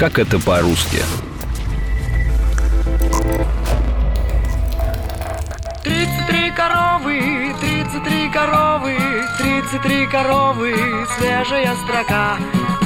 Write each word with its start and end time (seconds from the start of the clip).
Как 0.00 0.18
это 0.18 0.38
по-русски? 0.40 0.96
Тридцать 5.84 6.26
три 6.26 6.50
коровы, 6.52 7.54
тридцать 7.60 8.04
три 8.04 8.30
коровы, 8.30 8.96
тридцать 9.36 9.82
три 9.82 10.06
коровы, 10.06 10.74
свежая 11.18 11.76
строка. 11.84 12.38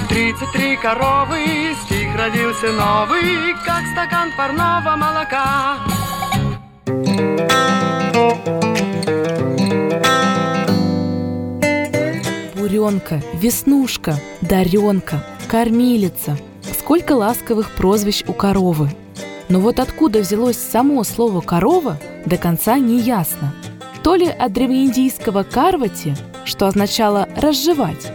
Тридцать 0.08 0.50
три 0.54 0.76
коровы, 0.76 1.76
стих 1.84 2.08
родился 2.18 2.72
новый, 2.72 3.54
как 3.64 3.84
стакан 3.92 4.32
парного 4.36 4.96
молока. 4.96 5.78
Буренка, 12.56 13.22
Веснушка, 13.34 14.18
Даренка, 14.40 15.24
Кормилица. 15.46 16.36
Сколько 16.84 17.12
ласковых 17.12 17.70
прозвищ 17.70 18.24
у 18.28 18.34
коровы. 18.34 18.90
Но 19.48 19.58
вот 19.60 19.80
откуда 19.80 20.18
взялось 20.18 20.58
само 20.58 21.02
слово 21.02 21.40
«корова» 21.40 21.98
до 22.26 22.36
конца 22.36 22.76
не 22.76 23.00
ясно. 23.00 23.54
То 24.02 24.16
ли 24.16 24.26
от 24.26 24.52
древнеиндийского 24.52 25.44
«карвати», 25.44 26.14
что 26.44 26.66
означало 26.66 27.26
«разжевать», 27.36 28.12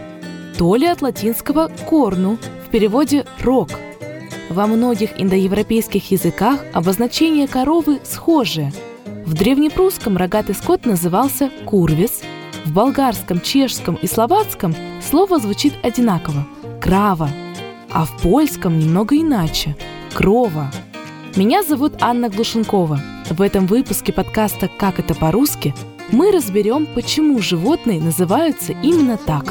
то 0.56 0.76
ли 0.76 0.86
от 0.86 1.02
латинского 1.02 1.68
«корну», 1.88 2.38
в 2.64 2.70
переводе 2.70 3.26
«рог». 3.40 3.70
Во 4.50 4.68
многих 4.68 5.20
индоевропейских 5.20 6.12
языках 6.12 6.60
обозначение 6.72 7.48
коровы 7.48 7.98
схожее. 8.04 8.72
В 9.26 9.34
древнепрусском 9.34 10.16
рогатый 10.16 10.54
скот 10.54 10.86
назывался 10.86 11.50
«курвис», 11.66 12.20
в 12.64 12.72
болгарском, 12.72 13.40
чешском 13.40 13.96
и 13.96 14.06
словацком 14.06 14.76
слово 15.02 15.40
звучит 15.40 15.72
одинаково– 15.82 16.46
«крава», 16.80 17.30
а 17.92 18.04
в 18.04 18.16
польском 18.22 18.78
немного 18.78 19.16
иначе– 19.16 19.76
«крова». 20.14 20.70
Меня 21.36 21.62
зовут 21.62 21.94
Анна 22.00 22.28
Глушенкова. 22.28 23.00
В 23.30 23.42
этом 23.42 23.66
выпуске 23.66 24.12
подкаста 24.12 24.68
«Как 24.68 24.98
это 24.98 25.14
по-русски» 25.14 25.74
мы 26.12 26.32
разберем, 26.32 26.86
почему 26.86 27.38
животные 27.38 28.00
называются 28.00 28.72
именно 28.72 29.16
так. 29.16 29.44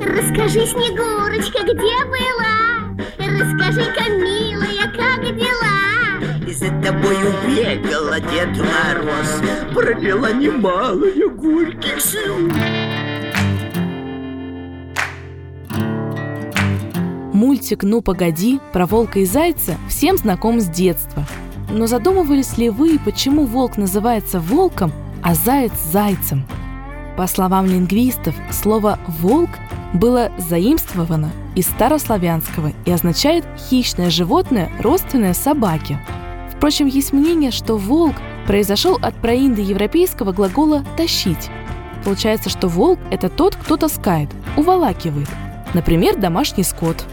Расскажи, 0.00 0.66
Снегурочка, 0.66 1.64
где 1.64 1.98
была? 2.06 2.58
Расскажи-ка, 3.18 4.10
милая, 4.10 4.86
как 4.96 5.24
дела? 5.36 6.46
И 6.46 6.52
за 6.52 6.68
тобою 6.80 7.34
бегала 7.46 8.20
Дед 8.20 8.56
Мороз 8.56 9.42
Пролила 9.74 10.32
немалое 10.32 11.28
горьких 11.28 12.00
слез 12.00 12.77
Мультик 17.48 17.82
«Ну 17.82 18.02
погоди» 18.02 18.60
про 18.74 18.84
волка 18.84 19.20
и 19.20 19.24
зайца 19.24 19.78
всем 19.88 20.18
знаком 20.18 20.60
с 20.60 20.66
детства. 20.66 21.24
Но 21.70 21.86
задумывались 21.86 22.58
ли 22.58 22.68
вы, 22.68 22.98
почему 23.02 23.46
волк 23.46 23.78
называется 23.78 24.38
волком, 24.38 24.92
а 25.22 25.34
заяц– 25.34 25.72
зайцем? 25.90 26.44
По 27.16 27.26
словам 27.26 27.64
лингвистов, 27.64 28.34
слово 28.50 28.98
«волк» 29.20 29.48
было 29.94 30.30
заимствовано 30.36 31.30
из 31.54 31.64
старославянского 31.68 32.72
и 32.84 32.90
означает 32.90 33.46
«хищное 33.56 34.10
животное, 34.10 34.70
родственное 34.80 35.32
собаке». 35.32 35.98
Впрочем, 36.54 36.84
есть 36.84 37.14
мнение, 37.14 37.50
что 37.50 37.78
волк 37.78 38.16
произошел 38.46 38.98
от 39.00 39.14
проиндоевропейского 39.22 40.32
глагола 40.32 40.84
«тащить». 40.98 41.48
Получается, 42.04 42.50
что 42.50 42.68
волк– 42.68 42.98
это 43.10 43.30
тот, 43.30 43.56
кто 43.56 43.78
таскает, 43.78 44.28
уволакивает. 44.58 45.30
Например, 45.72 46.14
домашний 46.14 46.62
скот. 46.64 47.06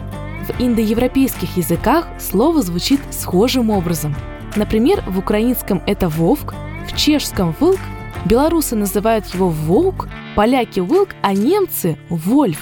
В 0.47 0.61
индоевропейских 0.61 1.57
языках 1.57 2.07
слово 2.19 2.61
звучит 2.61 3.01
схожим 3.09 3.72
образом. 3.72 4.16
Например, 4.56 5.03
в 5.07 5.17
украинском 5.17 5.81
это 5.88 6.07
«вовк», 6.07 6.53
в 6.88 6.95
чешском 6.95 7.56
«вылк», 7.59 7.79
белорусы 8.25 8.75
называют 8.75 9.25
его 9.33 9.50
«волк», 9.50 10.07
поляки 10.35 10.81
«вылк», 10.81 11.09
а 11.23 11.33
немцы– 11.33 11.97
«вольф». 12.09 12.61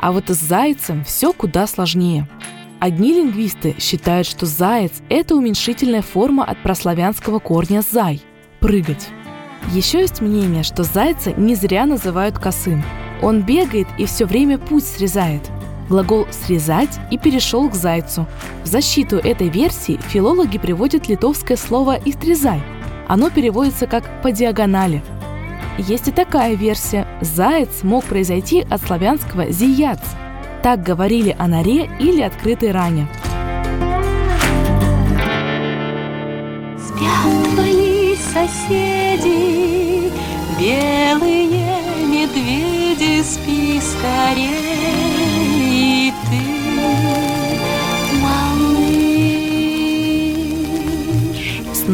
А 0.00 0.10
вот 0.10 0.28
с 0.28 0.40
зайцем 0.40 1.04
все 1.04 1.32
куда 1.32 1.68
сложнее. 1.68 2.28
Одни 2.80 3.14
лингвисты 3.14 3.76
считают, 3.78 4.26
что 4.26 4.44
заяц– 4.44 4.92
это 5.08 5.36
уменьшительная 5.36 6.02
форма 6.02 6.44
от 6.44 6.62
прославянского 6.62 7.38
корня 7.38 7.82
«зай»– 7.88 8.20
«прыгать». 8.60 9.08
Еще 9.72 10.00
есть 10.00 10.20
мнение, 10.20 10.62
что 10.62 10.82
зайца 10.82 11.32
не 11.32 11.54
зря 11.54 11.86
называют 11.86 12.38
косым. 12.38 12.82
Он 13.22 13.40
бегает 13.42 13.86
и 13.98 14.04
все 14.04 14.26
время 14.26 14.58
путь 14.58 14.84
срезает. 14.84 15.50
Глагол 15.88 16.26
«срезать» 16.30 16.98
и 17.10 17.18
перешел 17.18 17.68
к 17.68 17.74
зайцу. 17.74 18.26
В 18.62 18.66
защиту 18.66 19.16
этой 19.16 19.48
версии 19.48 19.98
филологи 20.08 20.58
приводят 20.58 21.08
литовское 21.08 21.56
слово 21.56 21.98
«истрезай». 22.04 22.62
Оно 23.06 23.30
переводится 23.30 23.86
как 23.86 24.22
«по 24.22 24.32
диагонали». 24.32 25.02
Есть 25.76 26.08
и 26.08 26.12
такая 26.12 26.54
версия. 26.54 27.06
Заяц 27.20 27.82
мог 27.82 28.04
произойти 28.04 28.64
от 28.70 28.80
славянского 28.82 29.50
«зияц». 29.50 30.00
Так 30.62 30.82
говорили 30.82 31.36
о 31.38 31.46
норе 31.46 31.90
или 31.98 32.22
открытой 32.22 32.70
ране. 32.70 33.06
Спят 36.78 37.54
твои 37.54 38.14
соседи, 38.16 40.10
белые 40.58 41.82
медведи, 42.06 43.22
спи 43.22 43.80
скорее, 43.80 45.23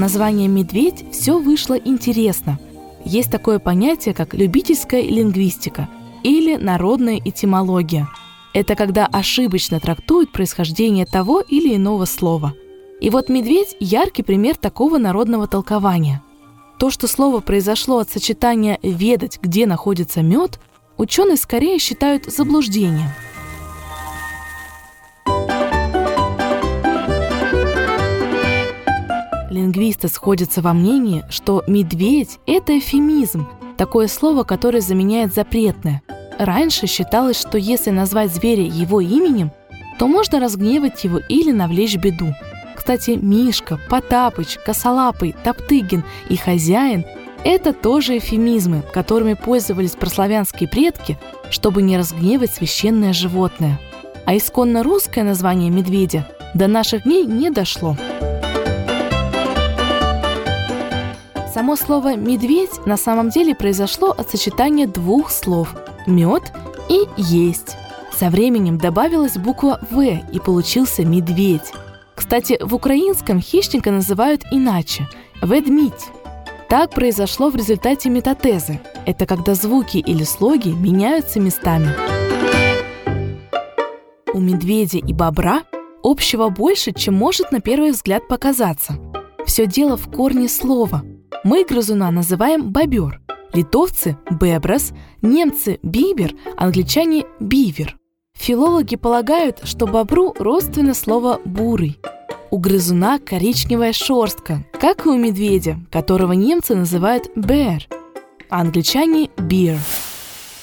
названием 0.00 0.52
«медведь» 0.52 1.04
все 1.12 1.38
вышло 1.38 1.74
интересно. 1.74 2.58
Есть 3.04 3.30
такое 3.30 3.58
понятие, 3.58 4.14
как 4.14 4.34
любительская 4.34 5.02
лингвистика 5.02 5.88
или 6.24 6.56
народная 6.56 7.20
этимология. 7.24 8.08
Это 8.52 8.74
когда 8.74 9.06
ошибочно 9.06 9.78
трактуют 9.78 10.32
происхождение 10.32 11.06
того 11.06 11.40
или 11.40 11.76
иного 11.76 12.06
слова. 12.06 12.54
И 13.00 13.10
вот 13.10 13.28
медведь– 13.28 13.76
яркий 13.80 14.22
пример 14.22 14.56
такого 14.56 14.98
народного 14.98 15.46
толкования. 15.46 16.22
То, 16.78 16.90
что 16.90 17.06
слово 17.06 17.40
произошло 17.40 17.98
от 17.98 18.10
сочетания 18.10 18.78
«ведать, 18.82 19.38
где 19.40 19.66
находится 19.66 20.22
мед», 20.22 20.58
ученые 20.96 21.36
скорее 21.36 21.78
считают 21.78 22.24
заблуждением– 22.26 23.08
Лингвисты 29.50 30.06
сходятся 30.06 30.62
во 30.62 30.72
мнении, 30.72 31.24
что 31.28 31.64
«медведь»— 31.66 32.38
это 32.46 32.78
эфемизм, 32.78 33.48
такое 33.76 34.06
слово, 34.06 34.44
которое 34.44 34.80
заменяет 34.80 35.34
запретное. 35.34 36.02
Раньше 36.38 36.86
считалось, 36.86 37.38
что 37.38 37.58
если 37.58 37.90
назвать 37.90 38.32
зверя 38.32 38.62
его 38.62 39.00
именем, 39.00 39.50
то 39.98 40.06
можно 40.06 40.38
разгневать 40.38 41.02
его 41.02 41.18
или 41.28 41.50
навлечь 41.50 41.96
беду. 41.96 42.32
Кстати, 42.76 43.18
Мишка, 43.20 43.78
Потапыч, 43.90 44.56
Косолапый, 44.64 45.34
Топтыгин 45.44 46.04
и 46.28 46.36
Хозяин– 46.36 47.04
это 47.44 47.72
тоже 47.72 48.18
эфемизмы, 48.18 48.82
которыми 48.92 49.34
пользовались 49.34 49.92
прославянские 49.92 50.68
предки, 50.68 51.18
чтобы 51.50 51.82
не 51.82 51.98
разгневать 51.98 52.52
священное 52.52 53.12
животное. 53.12 53.80
А 54.26 54.36
исконно 54.36 54.82
русское 54.82 55.24
название 55.24 55.70
медведя 55.70 56.28
до 56.54 56.68
наших 56.68 57.02
дней 57.02 57.24
не 57.26 57.50
дошло. 57.50 57.96
Само 61.60 61.76
слово 61.76 62.16
«медведь» 62.16 62.86
на 62.86 62.96
самом 62.96 63.28
деле 63.28 63.54
произошло 63.54 64.12
от 64.16 64.30
сочетания 64.30 64.86
двух 64.86 65.30
слов 65.30 65.74
«мед» 66.06 66.54
и 66.88 67.02
«есть». 67.18 67.76
Со 68.18 68.30
временем 68.30 68.78
добавилась 68.78 69.36
буква 69.36 69.78
«В» 69.90 70.00
и 70.00 70.38
получился 70.38 71.04
«медведь». 71.04 71.70
Кстати, 72.14 72.56
в 72.62 72.74
украинском 72.74 73.42
хищника 73.42 73.90
называют 73.90 74.40
иначе– 74.50 75.06
«ведмідь». 75.42 76.08
Так 76.70 76.92
произошло 76.92 77.50
в 77.50 77.56
результате 77.56 78.08
метатезы. 78.08 78.80
Это 79.04 79.26
когда 79.26 79.54
звуки 79.54 79.98
или 79.98 80.24
слоги 80.24 80.70
меняются 80.70 81.40
местами. 81.40 81.90
У 84.32 84.40
медведя 84.40 84.96
и 84.96 85.12
бобра 85.12 85.64
общего 86.02 86.48
больше, 86.48 86.92
чем 86.92 87.16
может 87.16 87.52
на 87.52 87.60
первый 87.60 87.90
взгляд 87.90 88.26
показаться. 88.28 88.94
Все 89.44 89.66
дело 89.66 89.98
в 89.98 90.10
корне 90.10 90.48
слова– 90.48 91.02
мы 91.42 91.64
грызуна 91.64 92.10
называем 92.10 92.70
бобер, 92.70 93.20
литовцы– 93.52 94.16
беброс, 94.30 94.92
немцы– 95.22 95.78
бибер, 95.82 96.34
англичане– 96.56 97.24
бивер. 97.40 97.96
Филологи 98.36 98.96
полагают, 98.96 99.60
что 99.64 99.86
бобру 99.86 100.34
родственно 100.38 100.94
слово 100.94 101.40
«бурый». 101.44 101.98
У 102.50 102.58
грызуна 102.58 103.18
коричневая 103.18 103.92
шерстка, 103.92 104.64
как 104.72 105.06
и 105.06 105.08
у 105.08 105.16
медведя, 105.16 105.78
которого 105.90 106.32
немцы 106.32 106.74
называют 106.74 107.30
bear, 107.36 107.82
а 108.48 108.60
англичане– 108.60 109.26
bear. 109.36 109.78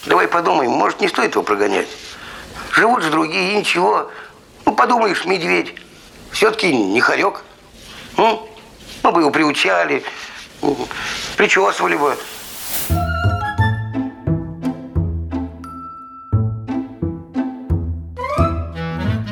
Давай 0.06 0.28
подумаем, 0.28 0.72
может, 0.72 1.02
не 1.02 1.08
стоит 1.08 1.34
его 1.34 1.44
прогонять? 1.44 1.88
Живут 2.72 3.04
же 3.04 3.10
другие, 3.10 3.54
и 3.54 3.58
ничего. 3.58 4.10
Ну, 4.66 4.76
подумаешь, 4.76 5.26
медведь. 5.26 5.74
Все-таки 6.32 6.76
не 6.76 7.00
хорек. 7.00 7.44
Ну, 8.18 8.48
мы 9.04 9.12
бы 9.12 9.22
его 9.22 9.32
приучали, 9.32 10.04
причесывали 11.38 11.96
бы. 11.96 12.16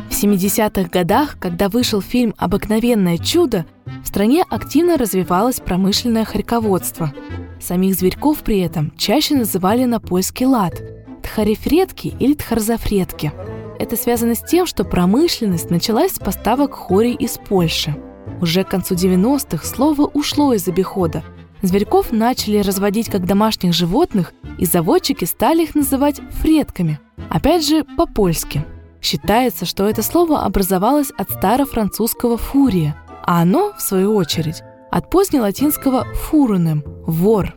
В 0.10 0.24
70-х 0.28 0.90
годах, 0.90 1.38
когда 1.40 1.70
вышел 1.70 2.02
фильм 2.02 2.34
«Обыкновенное 2.38 3.18
чудо», 3.18 3.66
в 4.04 4.08
стране 4.08 4.44
активно 4.50 4.98
развивалось 4.98 5.60
промышленное 5.60 6.26
хорьководство. 6.26 7.14
Самих 7.62 7.96
зверьков 7.96 8.40
при 8.40 8.60
этом 8.60 8.92
чаще 8.98 9.36
называли 9.36 9.86
на 9.86 10.00
польский 10.00 10.46
лад– 10.46 10.82
тхарифредки 11.24 12.16
или 12.20 12.34
тхарзафредки. 12.34 13.34
Это 13.78 13.98
связано 13.98 14.36
с 14.36 14.42
тем, 14.42 14.66
что 14.66 14.86
промышленность 14.86 15.70
началась 15.70 16.14
с 16.14 16.20
поставок 16.20 16.74
хорей 16.74 17.14
из 17.14 17.38
Польши. 17.38 17.96
Уже 18.42 18.64
к 18.64 18.70
концу 18.70 18.96
90-х 18.96 19.66
слово 19.66 20.04
ушло 20.14 20.54
из 20.54 20.68
обихода. 20.68 21.24
Зверьков 21.62 22.12
начали 22.12 22.60
разводить 22.60 23.10
как 23.10 23.26
домашних 23.26 23.74
животных, 23.74 24.34
и 24.58 24.66
заводчики 24.66 25.26
стали 25.26 25.64
их 25.64 25.76
называть 25.76 26.22
фредками. 26.42 27.00
Опять 27.30 27.68
же, 27.68 27.84
по-польски. 27.84 28.66
Считается, 29.02 29.66
что 29.66 29.88
это 29.88 30.02
слово 30.02 30.44
образовалось 30.44 31.12
от 31.18 31.32
старофранцузского 31.32 32.38
«фурия», 32.38 32.96
а 33.24 33.42
оно, 33.42 33.74
в 33.78 33.82
свою 33.82 34.16
очередь, 34.16 34.64
от 34.92 35.10
позднелатинского 35.10 36.06
«фурунем»– 36.14 36.84
«вор». 37.06 37.54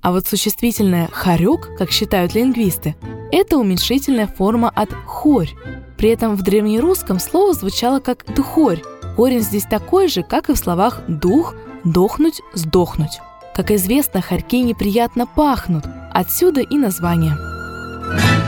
А 0.00 0.12
вот 0.12 0.26
существительное 0.26 1.08
«хорек», 1.12 1.76
как 1.76 1.90
считают 1.90 2.34
лингвисты, 2.34 2.96
это 3.32 3.58
уменьшительная 3.58 4.26
форма 4.26 4.70
от 4.74 4.90
«хорь». 5.06 5.50
При 5.96 6.10
этом 6.10 6.36
в 6.36 6.42
древнерусском 6.42 7.18
слово 7.18 7.52
звучало 7.52 8.00
как 8.00 8.24
«духорь». 8.34 8.82
Корень 9.18 9.42
здесь 9.42 9.64
такой 9.64 10.06
же, 10.06 10.22
как 10.22 10.48
и 10.48 10.52
в 10.52 10.56
словах 10.56 11.00
«дух», 11.08 11.56
«дохнуть», 11.82 12.40
«сдохнуть». 12.54 13.18
Как 13.52 13.72
известно, 13.72 14.22
хорьки 14.22 14.60
неприятно 14.60 15.26
пахнут, 15.26 15.86
отсюда 16.12 16.60
и 16.60 16.78
название. 16.78 17.36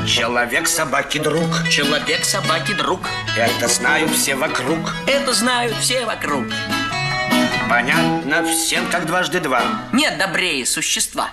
Человек 0.07 0.69
собаки 0.69 1.19
друг. 1.19 1.43
Человек 1.69 2.25
собаки 2.25 2.73
друг. 2.75 3.01
Это 3.37 3.67
знают 3.67 4.13
все 4.13 4.37
вокруг. 4.37 4.79
Это 5.09 5.33
знают 5.33 5.75
все 5.79 6.07
вокруг. 6.07 6.45
Понятно 7.69 8.45
всем, 8.45 8.85
как 8.93 9.07
дважды 9.07 9.41
два. 9.41 9.63
Нет 9.93 10.19
добрее 10.19 10.65
существа. 10.67 11.31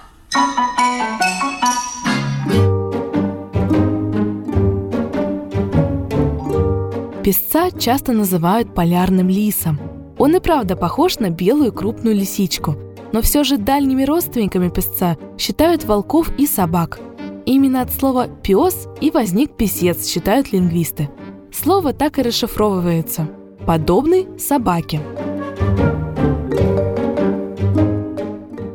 Песца 7.27 7.71
часто 7.71 8.13
называют 8.13 8.73
полярным 8.73 9.27
лисом. 9.27 9.77
Он 10.17 10.37
и 10.37 10.39
правда 10.39 10.77
похож 10.77 11.19
на 11.19 11.29
белую 11.29 11.73
крупную 11.73 12.15
лисичку, 12.15 12.77
но 13.11 13.21
все 13.21 13.43
же 13.43 13.57
дальними 13.57 14.03
родственниками 14.03 14.69
песца 14.69 15.17
считают 15.37 15.83
волков 15.83 16.31
и 16.37 16.47
собак. 16.47 17.01
Именно 17.45 17.81
от 17.81 17.91
слова 17.91 18.29
«пес» 18.29 18.87
и 19.01 19.11
возник 19.11 19.57
писец, 19.57 20.07
считают 20.07 20.53
лингвисты. 20.53 21.09
Слово 21.51 21.91
так 21.91 22.17
и 22.17 22.21
расшифровывается– 22.21 23.27
подобный 23.67 24.29
собаке. 24.39 25.01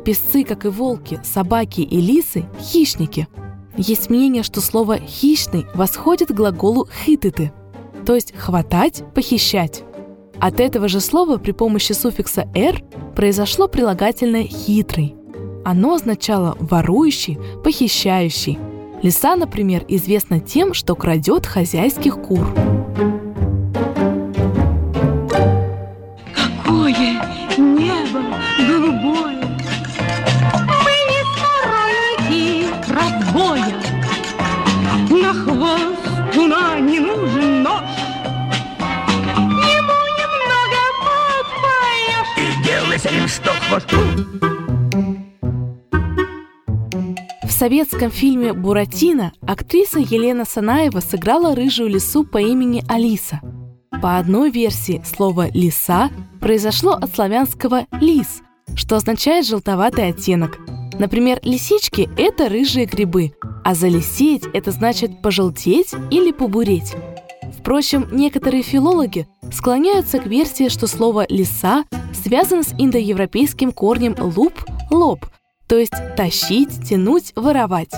Песцы, 0.05 0.43
как 0.43 0.65
и 0.65 0.67
волки, 0.67 1.19
собаки 1.23 1.81
и 1.81 1.99
лисы– 1.99 2.45
хищники. 2.59 3.27
Есть 3.77 4.11
мнение, 4.11 4.43
что 4.43 4.61
слово 4.61 4.99
«хищный» 4.99 5.65
восходит 5.73 6.27
к 6.27 6.35
глаголу 6.35 6.87
«хитыты», 7.03 7.51
то 8.05 8.15
есть 8.15 8.33
«хватать», 8.35 9.03
«похищать». 9.13 9.83
От 10.39 10.59
этого 10.59 10.87
же 10.87 10.99
слова 10.99 11.37
при 11.37 11.51
помощи 11.51 11.93
суффикса 11.93 12.49
«р» 12.53 12.83
произошло 13.15 13.67
прилагательное 13.67 14.43
«хитрый». 14.43 15.15
Оно 15.63 15.95
означало 15.95 16.57
«ворующий», 16.59 17.39
«похищающий». 17.63 18.59
Лиса, 19.01 19.35
например, 19.35 19.85
известна 19.87 20.39
тем, 20.39 20.73
что 20.73 20.95
крадет 20.95 21.45
хозяйских 21.45 22.21
кур. 22.21 22.47
Хвосту. 43.73 43.97
В 47.43 47.51
советском 47.51 48.11
фильме 48.11 48.53
«Буратино» 48.53 49.31
актриса 49.41 49.99
Елена 49.99 50.45
Санаева 50.45 50.99
сыграла 50.99 51.55
рыжую 51.55 51.89
лису 51.89 52.23
по 52.25 52.39
имени 52.39 52.83
Алиса. 52.87 53.39
По 54.01 54.17
одной 54.17 54.51
версии 54.51 55.01
слово 55.05 55.49
«лиса» 55.53 56.09
произошло 56.41 56.93
от 56.93 57.15
славянского 57.15 57.85
«лис», 58.01 58.41
что 58.75 58.97
означает 58.97 59.47
желтоватый 59.47 60.09
оттенок. 60.09 60.59
Например, 60.99 61.39
лисички– 61.43 62.09
это 62.17 62.49
рыжие 62.49 62.85
грибы, 62.85 63.33
а 63.63 63.73
залисеть– 63.75 64.43
это 64.53 64.71
значит 64.71 65.21
пожелтеть 65.21 65.93
или 66.11 66.31
побуреть. 66.31 66.93
Впрочем, 67.57 68.07
некоторые 68.11 68.63
филологи 68.63 69.27
склоняются 69.51 70.19
к 70.19 70.25
версии, 70.25 70.69
что 70.69 70.87
слово 70.87 71.25
«лиса» 71.29 71.85
связано 72.13 72.63
с 72.63 72.73
индоевропейским 72.77 73.71
корнем 73.71 74.15
«луп»– 74.19 74.53
«лоб», 74.91 75.25
то 75.67 75.77
есть 75.77 75.93
тащить, 76.15 76.87
тянуть, 76.87 77.33
воровать. 77.35 77.91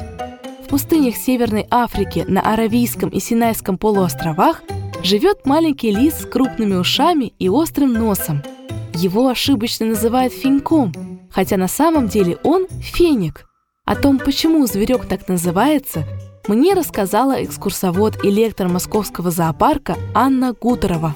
В 0.63 0.67
пустынях 0.67 1.15
Северной 1.15 1.67
Африки 1.69 2.25
на 2.27 2.41
Аравийском 2.41 3.09
и 3.09 3.19
Синайском 3.19 3.77
полуостровах 3.77 4.63
живет 5.03 5.45
маленький 5.45 5.91
лис 5.91 6.21
с 6.21 6.25
крупными 6.25 6.75
ушами 6.75 7.33
и 7.37 7.49
острым 7.49 7.93
носом. 7.93 8.41
Его 8.93 9.27
ошибочно 9.27 9.85
называют 9.85 10.33
феньком, 10.33 10.93
хотя 11.29 11.57
на 11.57 11.67
самом 11.67 12.07
деле 12.07 12.37
он 12.43 12.67
феник. 12.81 13.45
О 13.85 13.95
том, 13.95 14.17
почему 14.17 14.65
зверек 14.65 15.05
так 15.05 15.27
называется, 15.27 16.05
мне 16.47 16.73
рассказала 16.73 17.43
экскурсовод 17.43 18.23
и 18.23 18.29
лектор 18.29 18.67
Московского 18.67 19.31
зоопарка 19.31 19.95
Анна 20.13 20.53
Гутерова. 20.53 21.15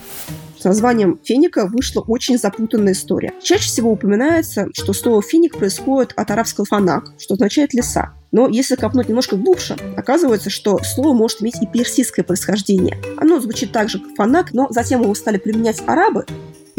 С 0.59 0.63
названием 0.65 1.17
феника 1.23 1.67
вышла 1.67 2.01
очень 2.01 2.37
запутанная 2.37 2.91
история. 2.91 3.33
Чаще 3.41 3.65
всего 3.65 3.91
упоминается, 3.91 4.67
что 4.73 4.91
слово 4.91 5.21
феник 5.21 5.57
происходит 5.57 6.13
от 6.17 6.31
арабского 6.31 6.65
фанак, 6.65 7.13
что 7.17 7.35
означает 7.35 7.73
леса. 7.73 8.13
Но 8.31 8.49
если 8.49 8.75
копнуть 8.75 9.07
немножко 9.07 9.37
глубже, 9.37 9.77
оказывается, 9.95 10.49
что 10.49 10.79
слово 10.83 11.13
может 11.13 11.41
иметь 11.41 11.61
и 11.61 11.65
персидское 11.65 12.25
происхождение. 12.25 12.97
Оно 13.17 13.39
звучит 13.39 13.71
так 13.71 13.89
же, 13.89 13.99
как 13.99 14.15
фанак, 14.17 14.51
но 14.51 14.67
затем 14.69 15.01
его 15.01 15.15
стали 15.15 15.37
применять 15.37 15.81
арабы, 15.87 16.25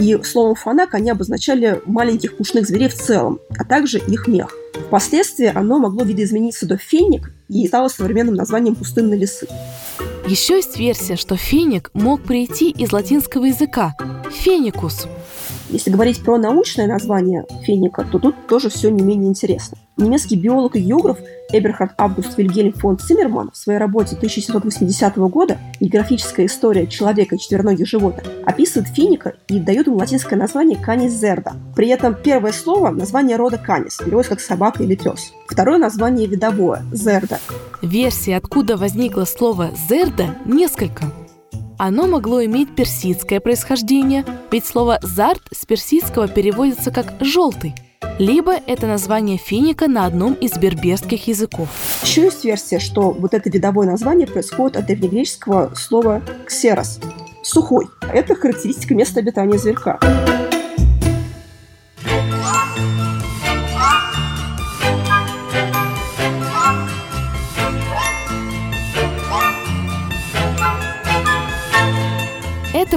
и 0.01 0.21
словом 0.23 0.55
фанак 0.55 0.95
они 0.95 1.11
обозначали 1.11 1.81
маленьких 1.85 2.37
пушных 2.37 2.67
зверей 2.67 2.89
в 2.89 2.95
целом, 2.95 3.39
а 3.57 3.65
также 3.65 3.99
их 3.99 4.27
мех. 4.27 4.57
Впоследствии 4.87 5.53
оно 5.55 5.79
могло 5.79 6.05
видоизмениться 6.05 6.67
до 6.67 6.79
феник 6.79 7.33
и 7.49 7.67
стало 7.69 7.89
современным 7.89 8.35
названием 8.35 8.75
пустынной 8.75 9.19
лисы. 9.19 9.47
Еще 10.27 10.57
есть 10.57 10.79
версия, 10.79 11.17
что 11.17 11.37
феник 11.37 11.91
мог 11.93 12.23
прийти 12.23 12.71
из 12.71 12.93
латинского 12.93 13.45
языка 13.45 13.95
«феникус». 14.31 15.07
Если 15.69 15.91
говорить 15.91 16.23
про 16.23 16.37
научное 16.37 16.89
название 16.89 17.45
феника, 17.63 18.05
то 18.11 18.19
тут 18.19 18.35
тоже 18.49 18.71
все 18.71 18.91
не 18.91 19.03
менее 19.03 19.29
интересно. 19.29 19.79
Немецкий 19.97 20.35
биолог 20.35 20.75
и 20.75 20.81
географ 20.81 21.19
Эберхард 21.53 21.93
Август 21.99 22.37
Вильгельм 22.37 22.73
фон 22.73 22.99
Циммерман 22.99 23.51
в 23.53 23.57
своей 23.57 23.79
работе 23.79 24.17
1780 24.17 25.17
года 25.19 25.59
«Географическая 25.79 26.47
история 26.47 26.87
человека 26.87 27.37
и 27.37 27.39
четвероногих 27.39 27.87
животных» 27.87 28.27
описывает 28.47 28.89
феника 28.89 29.35
и 29.49 29.61
дает 29.61 29.87
ему 29.87 29.99
латинское 29.99 30.39
название 30.39 30.79
Canis 30.79 31.11
zerda. 31.11 31.53
При 31.77 31.89
этом 31.89 32.15
первое 32.15 32.53
слово– 32.53 32.91
название 32.91 33.37
рода 33.37 33.61
Canis, 33.65 34.03
переводится 34.05 34.31
как 34.31 34.41
собака 34.41 34.83
или 34.83 34.97
пес. 34.97 35.33
Второе 35.47 35.79
название 35.79 36.27
видовое– 36.27 36.83
zerda. 36.93 37.39
Версий, 37.83 38.33
откуда 38.33 38.77
возникло 38.77 39.25
слово 39.25 39.71
«зерда» 39.89 40.37
несколько. 40.47 41.05
Оно 41.83 42.07
могло 42.07 42.45
иметь 42.45 42.75
персидское 42.75 43.41
происхождение, 43.41 44.27
ведь 44.53 44.67
слово 44.67 44.99
«зарт» 45.01 45.41
с 45.51 45.65
персидского 45.65 46.29
переводится 46.29 46.91
как 46.91 47.15
«желтый», 47.21 47.75
либо 48.19 48.53
это 48.67 48.87
название 48.87 49.39
финика 49.39 49.89
на 49.89 50.05
одном 50.05 50.35
из 50.35 50.59
берберских 50.59 51.27
языков. 51.27 51.71
Еще 52.03 52.25
есть 52.25 52.45
версия, 52.45 52.81
что 52.81 53.13
вот 53.13 53.33
это 53.33 53.49
видовое 53.49 53.87
название 53.87 54.27
происходит 54.27 54.77
от 54.77 54.89
древнегреческого 54.89 55.73
слова 55.75 56.21
«ксерос»– 56.47 57.01
«сухой». 57.43 57.87
Это 58.13 58.35
характеристика 58.35 58.95
места 58.95 59.21
обитания 59.21 59.57
зверька. 59.57 59.99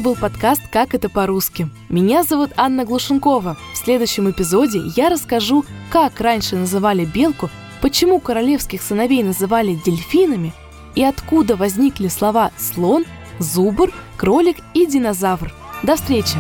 Был 0.04 0.16
подкаст 0.16 0.62
«Как 0.70 0.94
это 0.94 1.08
по-русски». 1.08 1.70
Меня 1.88 2.24
зовут 2.24 2.52
Анна 2.58 2.84
Глушенкова. 2.84 3.56
В 3.74 3.78
следующем 3.78 4.30
эпизоде 4.30 4.82
я 4.98 5.10
расскажу, 5.10 5.66
как 5.90 6.20
раньше 6.20 6.58
называли 6.58 7.06
белку, 7.06 7.50
почему 7.82 8.20
королевских 8.20 8.82
сыновей 8.82 9.24
называли 9.24 9.80
дельфинами 9.86 10.54
и 10.94 11.04
откуда 11.04 11.56
возникли 11.56 12.10
слова 12.10 12.52
«слон», 12.58 13.06
«зубр», 13.40 13.94
«кролик» 14.18 14.58
и 14.74 14.86
«динозавр». 14.86 15.54
До 15.84 15.96
встречи! 15.96 16.38